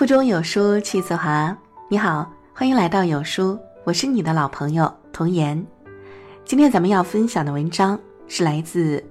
[0.00, 1.54] 腹中有书气自华。
[1.86, 5.62] 你好，欢迎来到有书，我是你的老朋友童言。
[6.42, 9.04] 今天咱们要分享的文章是来自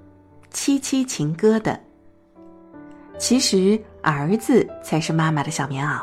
[0.50, 1.80] 七七情歌的。
[3.20, 6.02] 其实儿子才是妈妈的小棉袄。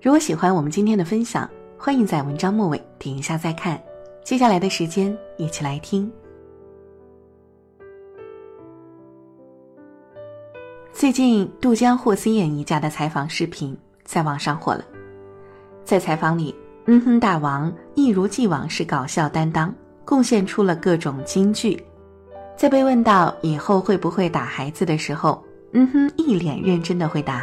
[0.00, 3.76] 如果喜欢我们今天的分享，欢迎在文章末尾点一下再看。
[4.22, 6.08] 接下来的时间，一起来听。
[10.96, 14.84] 最近，杜江、霍思燕一家的采访视频在网上火了。
[15.84, 16.54] 在采访里，
[16.86, 21.84] 嗯哼大王一如既往是搞笑担当，贡献出了各种金句。
[22.56, 27.42] 在被问到以后会不会打孩子的时候，嗯哼一脸认真的回答：“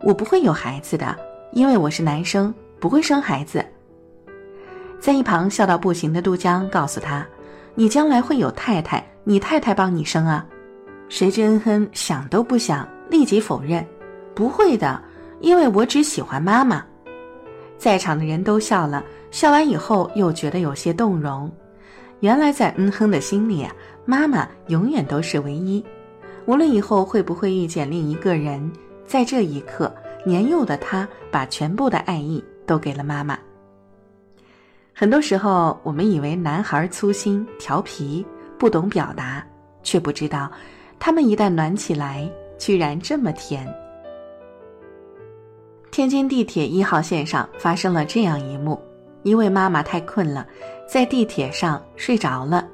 [0.00, 1.14] 我不会有孩子的，
[1.52, 3.62] 因为我是男生，不会生孩子。”
[4.98, 7.24] 在一旁笑到不行的杜江告诉他
[7.76, 10.44] ：“你将来会有太太，你太太帮你生啊。”
[11.10, 13.84] 谁知恩哼想都不想，立即否认
[14.32, 15.02] ：“不会的，
[15.40, 16.82] 因为我只喜欢妈妈。”
[17.76, 21.50] 在场的人都笑了，笑完以后又觉得有些动容。
[22.20, 25.84] 原来在恩哼的心里啊，妈妈永远都是唯一。
[26.46, 28.70] 无论以后会不会遇见另一个人，
[29.04, 29.92] 在这一刻，
[30.24, 33.36] 年幼的他把全部的爱意都给了妈妈。
[34.94, 38.24] 很多时候，我们以为男孩粗心、调皮、
[38.56, 39.44] 不懂表达，
[39.82, 40.48] 却不知道。
[41.00, 43.66] 他们一旦暖起来，居然这么甜。
[45.90, 48.78] 天津地铁一号线上发生了这样一幕：
[49.22, 50.46] 一位妈妈太困了，
[50.86, 52.68] 在地铁上睡着了。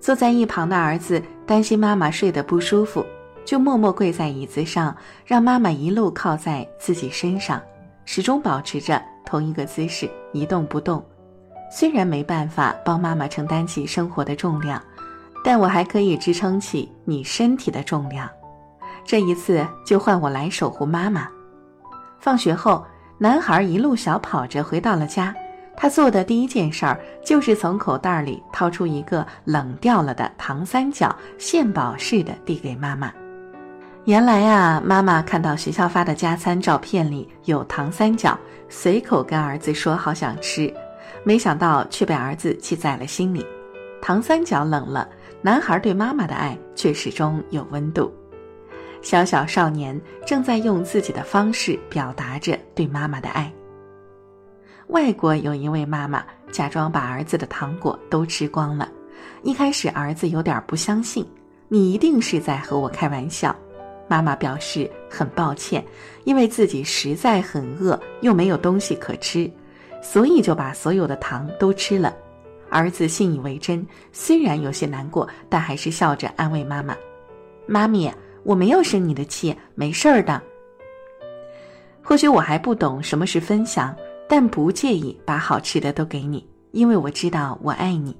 [0.00, 3.04] 坐在一旁的儿子担心妈妈睡得不舒服，
[3.44, 7.60] 就默默跪在椅子上，让妈妈一路靠在自己身上，
[8.06, 11.04] 始终保持着同一个姿势，一动不动。
[11.70, 14.82] 虽然没办法帮妈妈承担起生活的重量。
[15.42, 18.28] 但我还可以支撑起你身体的重量，
[19.04, 21.28] 这一次就换我来守护妈妈。
[22.18, 22.84] 放学后，
[23.16, 25.34] 男孩一路小跑着回到了家，
[25.74, 33.10] 他做的第一件事儿就是从口袋里掏出一个冷掉了的糖三角，献宝似的递给妈妈。
[34.04, 38.38] 原来啊，妈妈看到学校发的加餐照片里有糖三角，
[38.68, 40.72] 随口跟儿子说好想吃，
[41.24, 43.44] 没想到却被儿子记在了心里。
[44.02, 45.08] 糖三角冷了。
[45.42, 48.12] 男孩对妈妈的爱却始终有温度，
[49.00, 53.50] 小小少年正在用自己的方式表达着对妈妈的爱。
[54.88, 58.86] 外国有一位妈妈假装把儿子的糖果都吃光了，
[59.42, 61.26] 一开始儿子有点不相信，
[61.68, 63.56] 你一定是在和我开玩笑。
[64.08, 65.82] 妈妈表示很抱歉，
[66.24, 69.50] 因为自己实在很饿，又没有东西可吃，
[70.02, 72.14] 所以就把所有的糖都吃了。
[72.70, 76.96] 儿子信以为真，虽然有些难过，但还是笑着安慰妈妈
[77.66, 78.12] ：“妈咪，
[78.44, 80.40] 我没有生你的气，没事儿的。
[82.02, 83.94] 或许我还不懂什么是分享，
[84.28, 88.16] 但不介意把好吃的都给你，因为我知道我爱你。”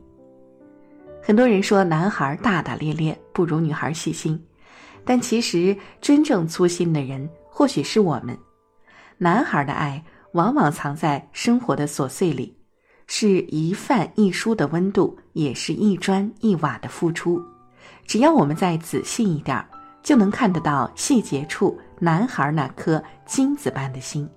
[1.22, 4.42] 很多人说男孩大大咧咧，不如女孩细心，
[5.04, 8.36] 但其实真正粗心的人或许是我们。
[9.18, 10.02] 男孩的爱
[10.32, 12.56] 往往藏在生活的琐碎里。
[13.12, 17.42] 是一饭一书的温度，也是一砖一瓦的付出。
[18.06, 19.62] 只要我们再仔细一点，
[20.00, 24.30] 就能看得到细节处男孩那颗金子般的心。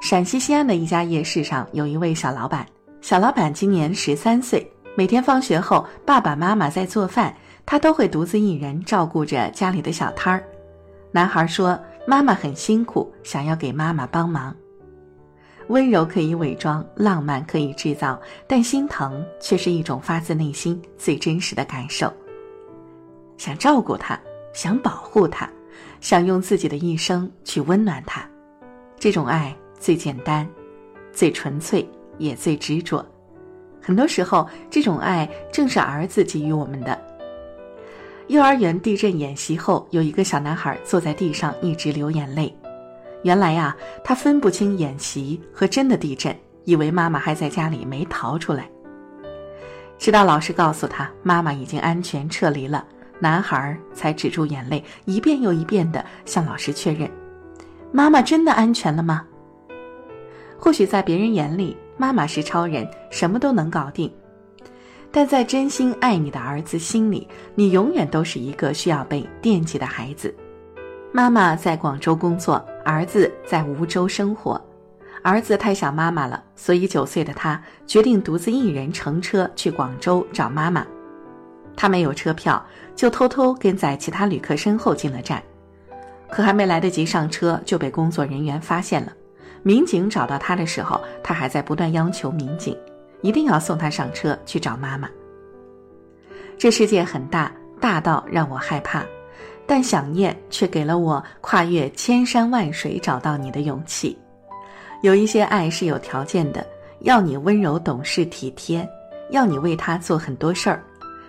[0.00, 2.66] 陕西西安的一家夜市上，有一位小老板。
[3.02, 7.36] 小老板今年十三岁，每天放学后，爸爸妈妈在做饭，
[7.66, 10.42] 他都会独自一人照顾着家里的小摊儿。
[11.12, 14.56] 男孩说：“妈妈很辛苦，想要给妈妈帮忙。”
[15.68, 22.12] 温柔可以伪装，浪漫可以制造，但心疼却是一种发自内心最真实的感受。
[23.36, 24.18] 想照顾他，
[24.52, 25.50] 想保护他，
[26.00, 28.28] 想用自己的一生去温暖他，
[28.98, 30.48] 这种爱最简单，
[31.12, 31.88] 最纯粹，
[32.18, 33.04] 也最执着。
[33.80, 36.98] 很多时候，这种爱正是儿子给予我们的。
[38.28, 42.54] 幼儿园地震演习后，有一个小男孩坐在地上，一直流眼泪。
[43.24, 43.74] 原来呀，
[44.04, 48.70] 他分不清演习和真的地震，以为妈妈还在家里没逃出来。
[49.96, 52.86] 直到老师告诉他妈妈已经安全撤离了，
[53.18, 57.10] 男孩才止住眼泪，一遍又一遍地向老师确认
[57.90, 59.24] ：“妈妈真的安全了吗？”
[60.60, 64.12] 或许在别人眼里，妈妈是超人，什么都能搞定，
[65.10, 70.34] 但在真心爱你的儿子心里，你永远都是一个需要被惦记的孩子。
[71.10, 72.62] 妈妈在广州工作。
[72.84, 74.60] 儿子在梧州生活，
[75.22, 80.86] 儿子太想妈妈了，所以九岁的他决定独自一人乘车去广州找妈妈。
[81.74, 82.64] 他没有车票，
[82.94, 85.42] 就偷偷跟在其他旅客身后进了站。
[86.30, 89.12] 可还没来得及上车，就被工作人员发现了。
[89.62, 92.76] 民警找到他的时候，他还在不断要求民警
[93.22, 95.08] 一定要送他上车去找妈妈。
[96.58, 97.50] 这世界很大，
[97.80, 99.02] 大到让我害怕，
[99.66, 104.16] 但想念却给了我跨越千山万水找到你的勇气。
[105.02, 106.66] 有一些爱是有条件的，
[107.00, 108.88] 要你温柔懂事体贴，
[109.30, 110.78] 要你为他做很多事儿；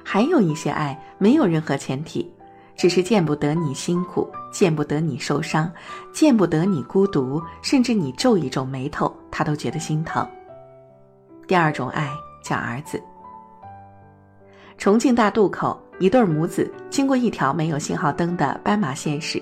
[0.04, 2.32] 还有一些爱没有任何前提。
[2.78, 5.72] 只是见不得你辛苦，见不得你受伤，
[6.12, 10.28] 见不得你孤独，甚至你皱一皱眉头，他都觉得心疼。
[11.48, 12.12] 第二种爱
[12.44, 13.02] 叫儿子。
[14.78, 19.42] 重庆大渡口，一对母子经过一条没有信号灯的斑马线时，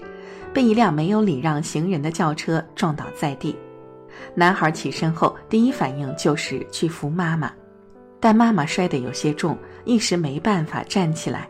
[0.53, 3.55] 被一辆没有礼让行人的轿车撞倒在地。
[4.35, 7.51] 男孩起身后，第一反应就是去扶妈妈，
[8.19, 11.49] 但妈妈摔得有些重，一时没办法站起来。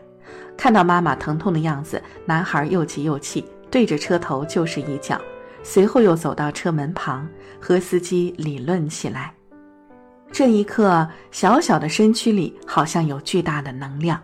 [0.56, 5.20] 看到妈妈疼痛的样子，男孩又急又气，对着车头就是一脚，
[5.62, 7.28] 随后又走到车门旁
[7.60, 9.34] 和司机理论起来。
[10.32, 14.18] 这一刻，小小的身躯里好像有巨大的能量。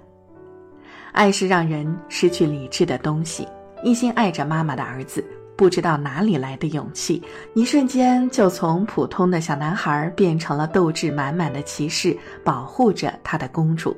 [1.13, 3.47] 爱是让人失去理智的东西。
[3.83, 5.25] 一心爱着妈妈的儿子，
[5.57, 7.23] 不知道哪里来的勇气，
[7.55, 13.97] 一瞬间就从普通的小男孩变成了斗志满满的骑士，保护着他的公主。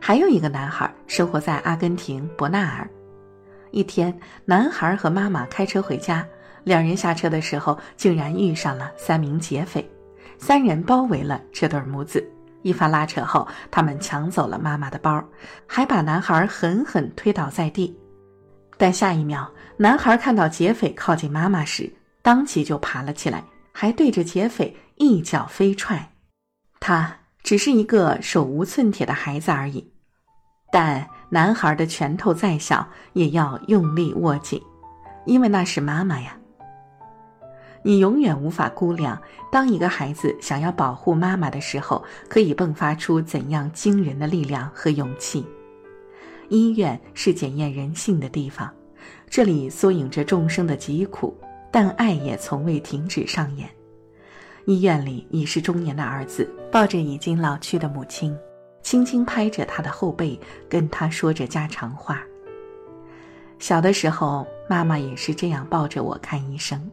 [0.00, 2.88] 还有一个男孩生活在阿根廷博纳尔。
[3.70, 4.12] 一天，
[4.44, 6.26] 男孩和妈妈开车回家，
[6.64, 9.88] 两人下车的时候，竟然遇上了三名劫匪。
[10.38, 12.28] 三人包围了这对母子，
[12.62, 15.22] 一番拉扯后，他们抢走了妈妈的包，
[15.66, 17.96] 还把男孩狠狠推倒在地。
[18.76, 21.92] 但下一秒，男孩看到劫匪靠近妈妈时，
[22.22, 26.10] 当即就爬了起来，还对着劫匪一脚飞踹。
[26.80, 29.92] 他只是一个手无寸铁的孩子而已。
[30.72, 34.60] 但男孩的拳头再小，也要用力握紧，
[35.26, 36.36] 因为那是妈妈呀。
[37.84, 39.20] 你永远无法估量，
[39.50, 45.44] 当一个孩子想要保护妈妈的时候，可以迸发出怎样惊人的力量和勇气。
[46.48, 48.72] 医院是检验人性的地方，
[49.28, 51.36] 这里缩影着众生的疾苦，
[51.70, 53.68] 但爱也从未停止上演。
[54.66, 58.36] 医院里，已是中年的儿子抱着已经老去的母亲。
[58.82, 60.38] 轻轻拍着他的后背，
[60.68, 62.22] 跟他说着家常话。
[63.58, 66.90] 小的时候，妈妈也是这样抱着我看医生。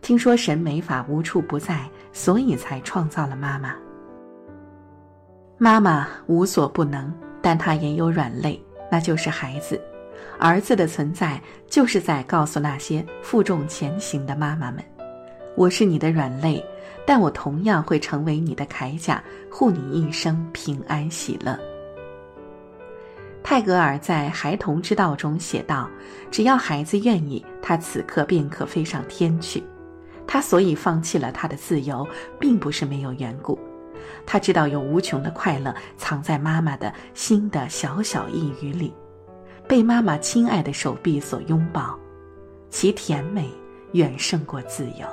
[0.00, 3.74] 听说神没法无处不在，所以才创造了妈妈。
[5.58, 7.12] 妈妈无所不能，
[7.42, 8.60] 但她也有软肋，
[8.90, 9.80] 那就是孩子。
[10.38, 14.82] 儿子的存在，就是在告诉那些负重前行的妈妈们：
[15.56, 16.64] 我是你的软肋。
[17.04, 21.58] 但我同样会成为你的铠甲，护你一生平安喜乐。
[23.42, 25.88] 泰戈尔在《孩童之道》中写道
[26.30, 29.64] ：“只要孩子愿意，他此刻便可飞上天去。
[30.28, 32.06] 他所以放弃了他的自由，
[32.38, 33.58] 并不是没有缘故。
[34.26, 38.94] 他知道有无穷的快乐藏在妈妈的心的小小一语里，
[39.66, 41.98] 被妈妈亲爱的手臂所拥抱，
[42.68, 43.50] 其甜美
[43.92, 45.06] 远胜过自由。”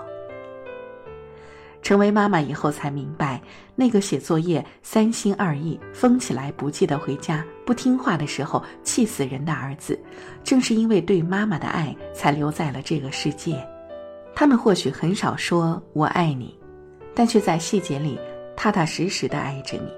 [1.81, 3.39] 成为妈妈以后，才明白，
[3.75, 9.97] 那个写作业三心二意、疯起来不记得回家、不听话的时候气死人的儿子，
[10.43, 13.63] 正是因为对妈妈的爱，才留在了这个世界。
[14.35, 16.59] 他们或许很少说“我爱你”，
[17.15, 18.19] 但却在细节里
[18.55, 19.89] 踏踏实实的爱着你。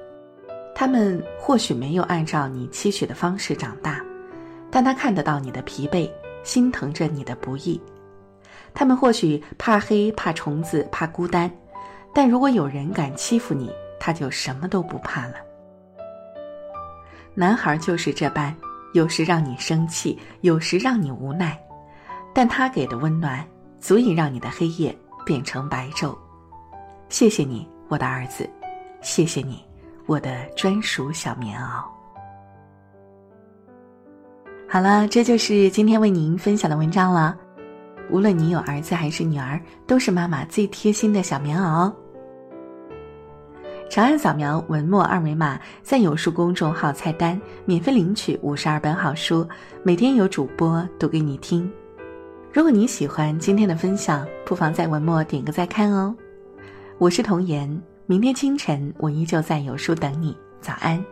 [0.76, 4.00] 他们或许没有按照你期许的方式长大，
[4.70, 6.08] 但他看得到你的疲惫，
[6.44, 7.82] 心疼着你的不易。
[8.76, 11.52] 他们或许怕黑、怕虫子、怕孤单。
[12.14, 15.34] 但如果有人敢欺负你，他就什么都不怕了。
[17.34, 18.56] 男孩就是这般，
[18.94, 21.60] 有时让你生气，有时让你无奈，
[22.34, 23.44] 但他给的温暖
[23.80, 26.16] 足以让你的黑夜变成白昼。
[27.10, 28.50] 谢谢你，我的儿子，
[29.02, 29.64] 谢谢你，
[30.06, 31.84] 我的专属小棉袄。
[34.70, 37.38] 好了，这就是今天为您分享的文章了。
[38.10, 41.92] 无论你有儿子还是女儿，都是妈妈最贴心的小棉袄。
[43.90, 49.48] 长按扫描文末二维码，在有书公众号菜单免费领取五十二本好书，
[49.84, 51.72] 每天有主播读给你听。
[52.58, 56.16] 如果你喜欢今天的分享，不妨在文末点个再看哦。
[56.98, 57.70] 我是童颜，
[58.08, 61.06] 明天清晨我依旧在有书等你，早安。